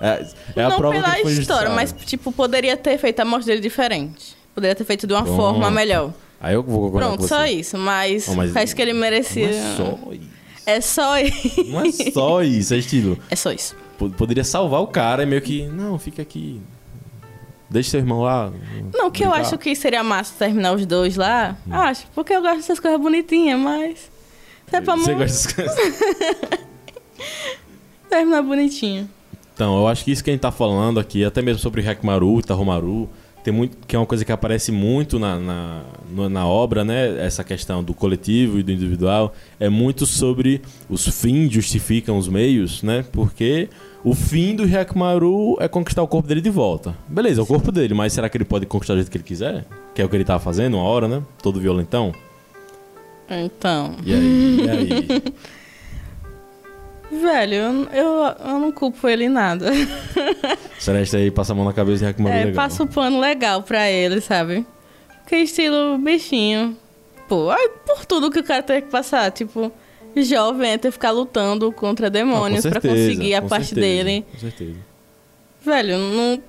[0.00, 0.26] É,
[0.56, 1.74] é a não prova que pela ele foi história, injustiçado.
[2.00, 4.34] mas, tipo, poderia ter feito a morte dele diferente.
[4.52, 6.10] Poderia ter feito de uma forma melhor.
[6.42, 7.52] Aí eu vou concordar Pronto, só você.
[7.52, 7.78] isso.
[7.78, 9.48] Mas, Não, mas acho que ele merecia.
[9.48, 10.32] É só isso.
[10.66, 11.64] É só isso.
[11.70, 13.16] Não é só isso, é estilo.
[13.30, 13.76] É só isso.
[14.16, 15.66] Poderia salvar o cara e meio que.
[15.68, 16.60] Não, fica aqui.
[17.70, 18.52] Deixa seu irmão lá.
[18.92, 19.46] Não, que eu brincar.
[19.46, 21.56] acho que seria massa terminar os dois lá.
[21.70, 24.10] Acho, porque eu gosto dessas coisas bonitinhas, mas.
[24.72, 25.76] É pra Você gosta dessas coisas?
[28.10, 29.08] terminar bonitinho.
[29.54, 32.40] Então, eu acho que isso que a gente tá falando aqui, até mesmo sobre Hakimaru
[32.40, 33.08] e Tahomaru,
[33.42, 37.24] tem muito, que é uma coisa que aparece muito na, na, na obra, né?
[37.24, 39.34] Essa questão do coletivo e do individual.
[39.58, 43.04] É muito sobre os fins justificam os meios, né?
[43.10, 43.68] Porque
[44.04, 46.94] o fim do Hakimaru é conquistar o corpo dele de volta.
[47.08, 49.24] Beleza, é o corpo dele, mas será que ele pode conquistar do jeito que ele
[49.24, 49.64] quiser?
[49.94, 51.22] Que é o que ele tava fazendo uma hora, né?
[51.42, 52.12] Todo violentão.
[53.28, 53.96] Então.
[54.04, 54.56] E aí?
[54.60, 55.22] E aí?
[57.12, 59.70] Velho, eu, eu, eu não culpo ele em nada.
[60.80, 62.54] Celeste aí passa a mão na cabeça de Hakimaru É, legal.
[62.54, 64.64] passa o pano legal pra ele, sabe?
[65.26, 66.74] Que estilo bichinho.
[67.28, 69.30] Pô, ai, por tudo que o cara teve que passar.
[69.30, 69.70] Tipo,
[70.16, 73.66] jovem é ter que ficar lutando contra demônios Ah, pra com certeza, conseguir a parte
[73.66, 74.24] certeza, dele.
[74.32, 74.76] Com certeza.
[75.64, 76.42] Velho, não.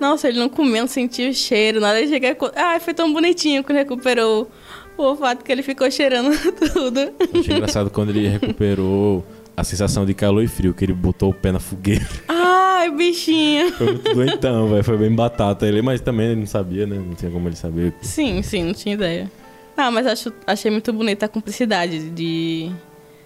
[0.00, 2.00] Nossa, ele não comeu, não sentiu o cheiro, nada.
[2.00, 2.36] Ele chega.
[2.56, 4.48] Ai, foi tão bonitinho quando recuperou
[4.96, 6.30] o olfato que ele ficou cheirando
[6.72, 7.00] tudo.
[7.00, 9.24] Eu achei engraçado quando ele recuperou
[9.56, 12.06] a sensação de calor e frio, que ele botou o pé na fogueira.
[12.28, 13.72] Ai, bichinho.
[13.72, 14.84] Foi muito doentão, velho.
[14.84, 16.96] Foi bem batata ele, mas também ele não sabia, né?
[16.96, 17.94] Não tinha como ele saber.
[18.02, 19.30] Sim, sim, não tinha ideia.
[19.76, 22.70] Ah, mas acho, achei muito bonita a cumplicidade de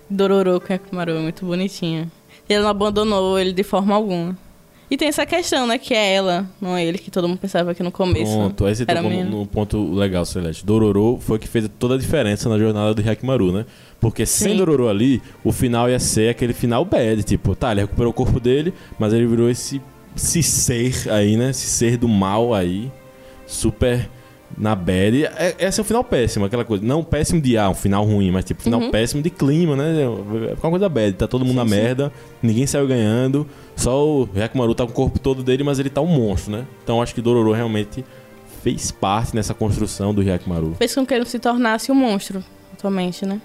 [0.08, 2.10] Dororo com Yakimaru, muito bonitinha.
[2.48, 4.36] Ele não abandonou ele de forma alguma.
[4.90, 7.74] E tem essa questão, né, que é ela, não é ele, que todo mundo pensava
[7.74, 10.64] que no começo Pronto, aí você era tocou num ponto legal, Celeste.
[10.64, 13.66] Dororo foi o que fez toda a diferença na jornada do Hyakimaru, né?
[14.00, 14.56] Porque sem Sim.
[14.58, 17.22] Dororo ali, o final ia ser aquele final bad.
[17.22, 19.80] Tipo, tá, ele recuperou o corpo dele, mas ele virou esse,
[20.16, 21.50] esse ser aí, né?
[21.50, 22.90] Esse ser do mal aí,
[23.46, 24.08] super
[24.56, 25.24] na bad.
[25.24, 26.84] É, esse é um final péssimo, aquela coisa.
[26.84, 28.90] Não péssimo de ah, um final ruim, mas tipo, final Uhum.
[28.90, 30.02] péssimo de clima, né?
[30.02, 31.12] É uma coisa bad.
[31.14, 33.46] Tá todo mundo na merda, ninguém saiu ganhando.
[33.76, 36.64] Só o Hyakimaru tá com o corpo todo dele, mas ele tá um monstro, né?
[36.84, 38.04] Então acho que Dororo realmente
[38.62, 40.74] fez parte nessa construção do Hyakimaru.
[40.78, 43.40] Fez com que ele se tornasse um monstro, atualmente, né?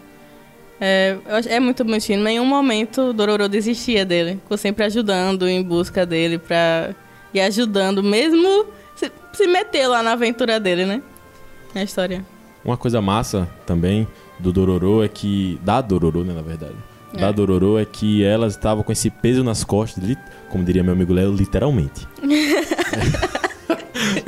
[0.86, 1.18] É,
[1.48, 2.20] é muito bonitinho.
[2.20, 4.34] Em nenhum momento Dororo desistia dele.
[4.44, 6.94] Ficou sempre ajudando, em busca dele, pra
[7.34, 11.02] ir ajudando, mesmo se, se meter lá na aventura dele, né?
[11.74, 12.26] Na história.
[12.66, 14.06] Uma coisa massa também
[14.38, 15.58] do Dororo é que.
[15.64, 16.76] Da Dororo, né, na verdade.
[17.14, 17.34] Da É.
[17.34, 20.04] Dororo é que ela estava com esse peso nas costas,
[20.50, 22.06] como diria meu amigo Léo, literalmente.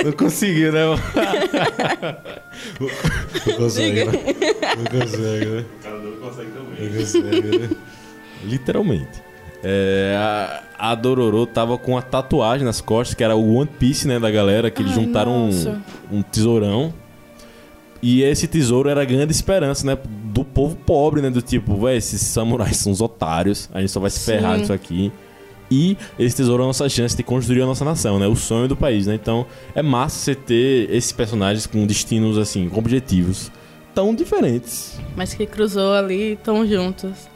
[0.04, 0.80] Não conseguiu, né?
[3.46, 4.12] Não consegue, né?
[4.76, 5.64] Não consegue, né?
[5.84, 6.12] Não
[6.98, 7.70] consegue, né?
[8.44, 9.26] Literalmente.
[9.62, 14.06] É, a, a Dororo tava com a tatuagem nas costas, que era o One Piece,
[14.06, 16.92] né, da galera, que eles Ai, juntaram um, um tesourão.
[18.02, 19.98] E esse tesouro era a grande esperança, né?
[20.24, 21.30] Do povo pobre, né?
[21.30, 24.60] Do tipo, véi, esses samurais são uns otários, a gente só vai se ferrar Sim.
[24.60, 25.12] nisso aqui.
[25.70, 28.26] E esse tesouro é a nossa chance de construir a nossa nação, né?
[28.26, 29.14] O sonho do país, né?
[29.14, 33.50] Então é massa você ter esses personagens com destinos, assim, com objetivos
[33.94, 35.00] tão diferentes.
[35.16, 37.28] Mas que cruzou ali tão juntos.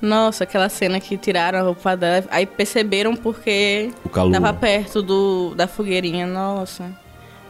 [0.00, 2.24] Nossa, aquela cena que tiraram a roupa dela.
[2.30, 4.32] Aí perceberam porque O calor.
[4.32, 6.26] tava perto do, da fogueirinha.
[6.26, 6.90] Nossa.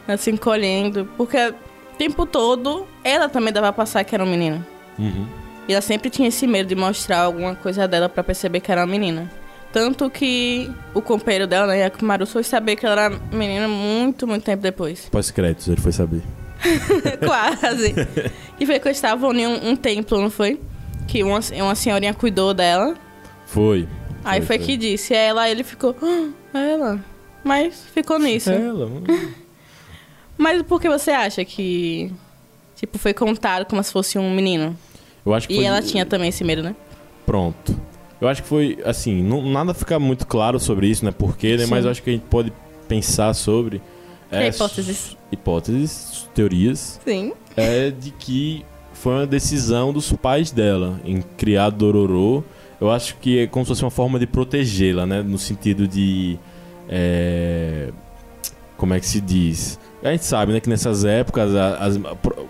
[0.07, 1.07] Ela se encolhendo.
[1.17, 4.65] Porque o tempo todo ela também dava pra passar que era uma menina.
[4.97, 5.25] Uhum.
[5.67, 8.81] E ela sempre tinha esse medo de mostrar alguma coisa dela pra perceber que era
[8.81, 9.29] uma menina.
[9.71, 14.43] Tanto que o companheiro dela, né, Yakumaru, foi saber que ela era menina muito, muito
[14.43, 15.07] tempo depois.
[15.11, 16.21] Pós-créditos, ele foi saber.
[17.25, 17.93] Quase.
[18.59, 20.59] E foi que estavam em um, um templo, não foi?
[21.07, 22.95] Que uma, uma senhorinha cuidou dela.
[23.45, 23.87] Foi.
[24.23, 25.13] Aí foi, que disse.
[25.13, 25.95] Aí ela, ele ficou.
[26.53, 26.99] "Ah, ela.
[27.43, 28.49] Mas ficou nisso.
[28.49, 28.89] Ela.
[30.37, 32.11] Mas por que você acha que.
[32.75, 34.77] Tipo, foi contado como se fosse um menino?
[35.25, 35.65] Eu acho que E foi...
[35.65, 36.75] ela tinha também esse medo, né?
[37.25, 37.79] Pronto.
[38.19, 41.11] Eu acho que foi, assim, não, nada fica muito claro sobre isso, né?
[41.11, 41.65] Porquê, né?
[41.65, 41.69] Sim.
[41.71, 42.51] Mas eu acho que a gente pode
[42.87, 43.81] pensar sobre...
[44.31, 45.15] É, hipóteses.
[45.31, 47.31] Hipóteses, teorias, Sim.
[47.55, 52.43] é de que foi uma decisão dos pais dela em criar Dororo.
[52.81, 55.21] Eu acho que é como se fosse uma forma de protegê-la, né?
[55.21, 56.37] No sentido de...
[56.89, 57.89] é,
[58.77, 59.79] Como é que se diz?
[60.03, 61.97] A gente sabe, né, que nessas épocas, a- as-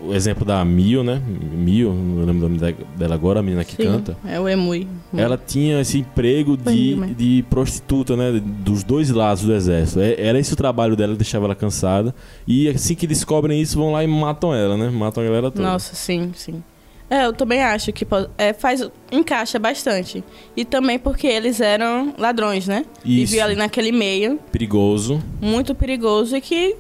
[0.07, 1.21] o exemplo da Mio, né?
[1.53, 3.83] Mio, não lembro o nome dela agora, a menina que Sim.
[3.83, 4.17] canta.
[4.25, 4.87] É o Emui.
[5.15, 8.41] Ela tinha esse emprego de, de prostituta, né?
[8.43, 9.99] Dos dois lados do exército.
[9.99, 12.13] É- Era esse o trabalho dela que deixava ela cansada.
[12.47, 14.89] E assim que descobrem isso, vão lá e matam ela, né?
[14.89, 15.63] Matam a galera toda.
[15.67, 16.63] Nossa, sim, sim.
[17.09, 18.05] É, eu também acho que
[18.37, 20.21] é, faz, encaixa bastante.
[20.57, 22.83] E também porque eles eram ladrões, né?
[23.05, 23.31] Isso.
[23.31, 25.23] Viviam ali naquele meio, Perigoso.
[25.41, 26.75] muito perigoso, e que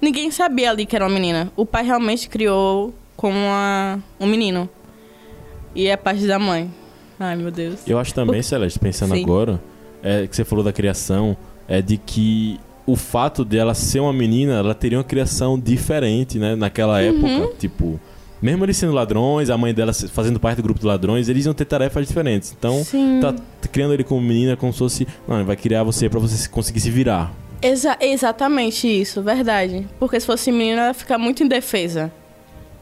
[0.00, 1.50] ninguém sabia ali que era uma menina.
[1.56, 4.68] O pai realmente criou como uma, um menino.
[5.74, 6.70] E é parte da mãe.
[7.18, 7.80] Ai, meu Deus.
[7.86, 9.22] Eu acho também, Celeste, pensando Sim.
[9.22, 9.60] agora,
[10.02, 11.36] é, que você falou da criação,
[11.68, 16.54] é de que o fato dela ser uma menina, ela teria uma criação diferente, né?
[16.54, 17.44] Naquela Uhum.
[17.44, 17.56] época.
[17.58, 17.98] Tipo,
[18.42, 21.54] mesmo eles sendo ladrões, a mãe dela fazendo parte do grupo de ladrões, eles iam
[21.54, 22.54] ter tarefas diferentes.
[22.56, 23.20] Então, Sim.
[23.22, 23.34] tá
[23.72, 25.08] criando ele como menina como se fosse.
[25.26, 27.32] Não, ele vai criar você pra você se- conseguir se virar.
[27.64, 29.86] Exa- exatamente isso, verdade.
[29.98, 32.12] Porque se fosse menina, ela fica muito indefesa.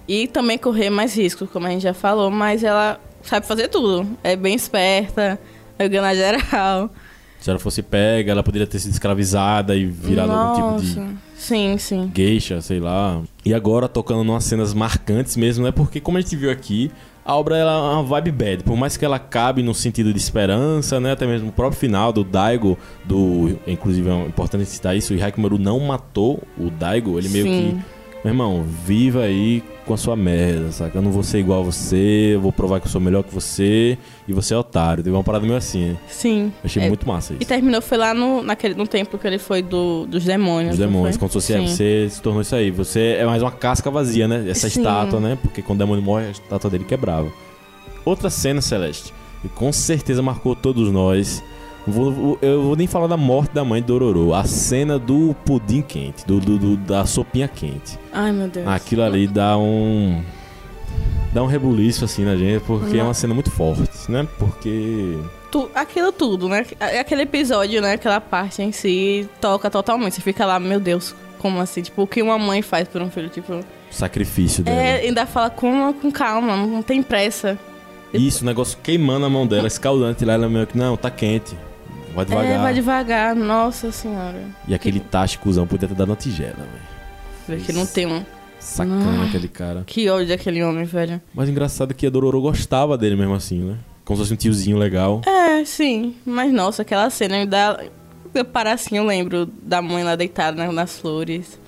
[0.09, 4.07] E também correr mais riscos, como a gente já falou, mas ela sabe fazer tudo.
[4.25, 5.39] É bem esperta,
[5.79, 6.91] é gana geral.
[7.39, 11.15] Se ela fosse pega, ela poderia ter sido escravizada e virado algum tipo de Nossa.
[11.37, 12.11] Sim, sim.
[12.15, 13.21] geisha, sei lá.
[13.45, 15.73] E agora tocando umas cenas marcantes mesmo, né?
[15.73, 16.91] Porque como a gente viu aqui,
[17.25, 18.65] a obra ela é uma vibe bad.
[18.65, 21.13] Por mais que ela cabe no sentido de esperança, né?
[21.13, 25.59] Até mesmo o próprio final do Daigo, do inclusive é importante citar isso, o Hyakimaru
[25.59, 27.79] não matou o Daigo, ele meio que
[28.25, 30.97] Meu irmão, viva aí com a sua merda, saca?
[30.97, 33.35] Eu não vou ser igual a você, eu vou provar que eu sou melhor que
[33.35, 35.03] você e você é otário.
[35.03, 35.97] Teve uma parada meio assim, né?
[36.09, 36.53] Sim.
[36.63, 37.43] Achei É, muito massa isso.
[37.43, 40.75] E terminou, foi lá no, naquele, no templo que ele foi do, dos demônios.
[40.75, 41.67] Os não demônios, se fosse, é, Sim.
[41.67, 42.71] você se tornou isso aí.
[42.71, 44.45] Você é mais uma casca vazia, né?
[44.49, 44.79] Essa Sim.
[44.81, 45.37] estátua, né?
[45.43, 47.29] Porque quando o demônio morre, a estátua dele quebrava.
[48.05, 51.43] Outra cena, Celeste, que com certeza marcou todos nós.
[51.87, 54.33] Vou- eu vou nem falar da morte da mãe de Dororo.
[54.35, 57.99] A cena do pudim quente, do, do- do- da sopinha quente.
[58.13, 58.67] Ai, meu Deus.
[58.69, 60.23] Aquilo ali dá um.
[61.33, 64.29] Dá um rebuliço assim na gente, porque é uma cena muito forte, né?
[64.39, 65.17] Porque.
[65.51, 66.65] Tu- aquilo tudo, né?
[67.01, 67.95] Aquele episódio, né?
[67.95, 70.15] Aquela parte em si toca totalmente.
[70.15, 71.83] Você fica lá, meu Deus, como assim?
[71.83, 73.29] Tipo, o que uma mãe faz por um filho?
[73.29, 74.77] Tipo, sacrifício dela.
[74.81, 77.59] é, ainda fala com, com calma, não tem pressa.
[78.15, 81.57] Isso, o negócio queimando a mão dela, escaldante lá, ela meio que, não, tá quente.
[82.15, 82.51] Vai devagar.
[82.53, 84.43] É, vai devagar, nossa senhora.
[84.69, 86.93] E aquele tacho cuzão podia ter dado uma tigela, velho.
[87.49, 88.25] Vê que não tem um.
[88.61, 89.83] Sacana aquele cara.
[89.87, 91.21] Que ódio daquele homem, velho.
[91.35, 93.77] Mas engraçado é que a Dororo gostava dele mesmo assim, né?
[94.05, 95.21] Como se fosse um tiozinho legal.
[95.27, 96.15] É, sim.
[96.25, 97.81] Mas nossa, aquela cena dá.
[98.35, 101.59] Eu parar assim, eu lembro da mãe lá deitada na- nas flores.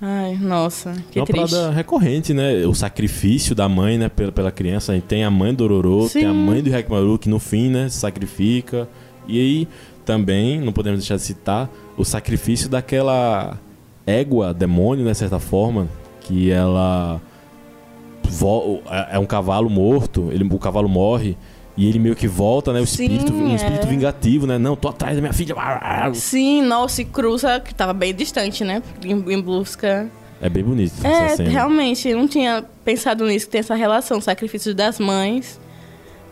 [0.00, 1.50] Ai, nossa, que é uma triste.
[1.52, 2.66] parada recorrente, né?
[2.66, 4.92] O sacrifício da mãe, né, pela, pela criança.
[4.92, 5.64] A gente tem a mãe do
[6.08, 6.20] Sim.
[6.20, 8.88] tem a mãe do Hekmaru, que no fim, né, se sacrifica.
[9.26, 9.68] E aí,
[10.04, 13.58] também, não podemos deixar de citar, o sacrifício daquela
[14.06, 15.88] égua, demônio, né, de certa forma,
[16.20, 17.20] que ela
[19.10, 21.36] é é um cavalo morto, ele, o cavalo morre
[21.76, 23.90] e ele meio que volta, né, o Sim, espírito, um espírito é.
[23.90, 24.58] vingativo, né?
[24.58, 25.54] Não, tô atrás da minha filha.
[26.14, 28.82] Sim, nossa, e cruza, que tava bem distante, né?
[29.04, 30.08] Em, em busca.
[30.40, 31.50] É bem bonito É, essa cena.
[31.50, 35.58] realmente, eu não tinha pensado nisso, que tem essa relação, sacrifício das mães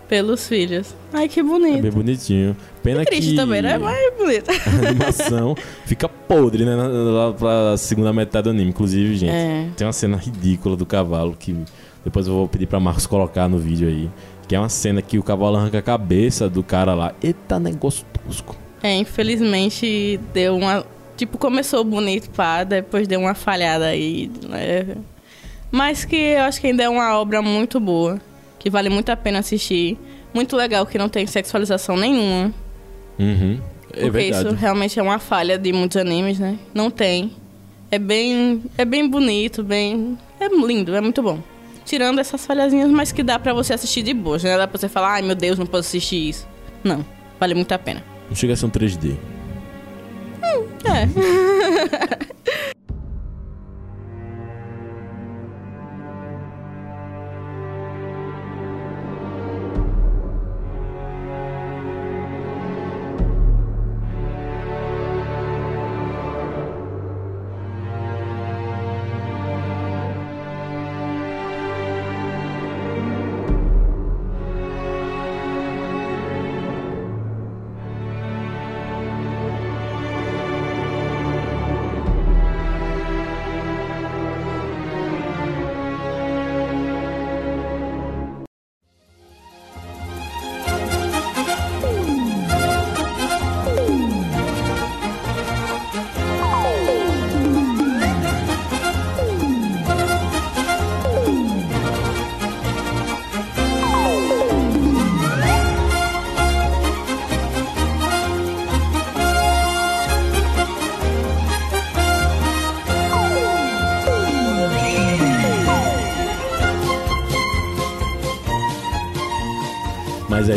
[0.09, 0.95] pelos filhos.
[1.13, 1.83] Ai, que É bonito.
[1.83, 2.57] bem bonitinho.
[2.83, 3.79] Pena E triste que também, né?
[3.79, 4.51] Mas é bonito.
[4.51, 5.55] a animação
[5.87, 6.75] fica podre, né?
[6.77, 8.71] Lá pra segunda metade do anime.
[8.71, 9.69] Inclusive, gente, É.
[9.77, 11.57] tem uma cena ridícula do cavalo que
[12.05, 14.11] depois eu vou pedir pra Marcos colocar no vídeo aí.
[14.49, 17.15] Que é uma cena que o cavalo arranca a cabeça do cara lá.
[17.23, 18.57] Eita, negócio tosco.
[18.83, 20.85] É, infelizmente deu uma.
[21.17, 24.31] Tipo, começou bonito, pá, depois deu uma falhada aí.
[24.49, 24.97] né?
[25.71, 28.21] Mas que eu acho que ainda é uma obra muito boa,
[28.63, 29.99] que vale muito a pena assistir.
[30.33, 32.55] Muito legal que não tem sexualização nenhuma.
[33.19, 33.61] Uhum.
[33.93, 34.47] É porque verdade.
[34.47, 36.57] isso realmente é uma falha de muitos animes, né?
[36.73, 37.33] Não tem.
[37.91, 40.17] É bem, é bem bonito, bem.
[40.39, 41.41] É lindo, é muito bom.
[41.85, 44.39] Tirando essas falhazinhas, mas que dá pra você assistir de boa.
[44.39, 46.47] Não dá pra você falar, ai meu Deus, não posso assistir isso.
[46.85, 47.05] Não,
[47.41, 48.03] vale muito a pena.
[48.29, 49.17] Não chega a ser um 3D.
[50.85, 51.07] É.
[51.07, 51.11] Mas
[52.31, 52.32] é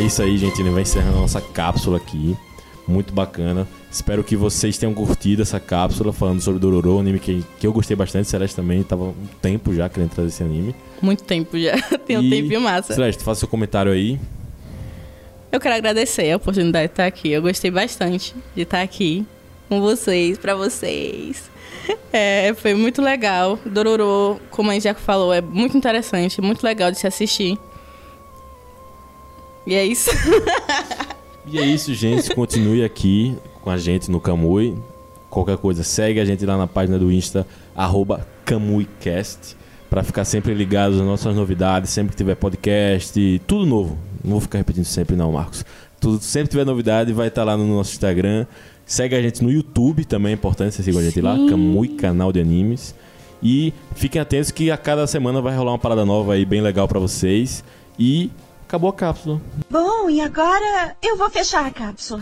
[0.06, 0.58] isso aí, gente.
[0.58, 2.36] Gente vai encerrando a nossa cápsula aqui.
[2.88, 3.68] Muito bacana.
[3.92, 7.74] Espero que vocês tenham curtido essa cápsula falando sobre Dororo, um anime que, que eu
[7.74, 8.30] gostei bastante.
[8.30, 10.76] Celeste também tava um tempo já querendo trazer esse anime.
[11.02, 11.82] Muito tempo já.
[12.06, 12.94] Tem um E, tempinho massa.
[12.94, 14.20] Celeste, faça seu comentário aí.
[15.52, 17.32] Eu quero agradecer a oportunidade de estar aqui.
[17.32, 19.26] Eu gostei bastante de estar aqui
[19.68, 21.50] com vocês, pra vocês.
[22.12, 23.60] É, foi muito legal.
[23.64, 27.60] Dororo, como a gente já falou, é muito interessante, muito legal de se assistir.
[29.66, 30.12] E é isso.
[31.48, 32.34] E é isso, gente.
[32.34, 34.76] Continue aqui com a gente no Kamui.
[35.30, 37.46] Qualquer coisa, segue a gente lá na página do Insta,
[37.76, 39.58] arroba KamuiCast,
[39.90, 43.98] pra ficar sempre ligado nas nossas novidades, sempre que tiver podcast, tudo novo.
[44.24, 45.66] Não vou ficar repetindo sempre não, Marcos.
[46.00, 48.46] Tudo, sempre que tiver novidade, vai estar lá no nosso Instagram.
[48.86, 51.50] Segue a gente no YouTube também, é importante você seguir a gente lá, Sim.
[51.50, 52.96] Kamui, canal de animes.
[53.44, 56.88] E fiquem atentos que a cada semana vai rolar uma parada nova aí, bem legal
[56.88, 57.64] pra vocês.
[58.00, 58.32] E
[58.76, 59.42] acabou a cápsula.
[59.70, 62.22] Bom, e agora eu vou fechar a cápsula.